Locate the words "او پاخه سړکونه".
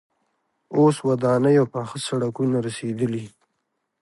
1.61-2.57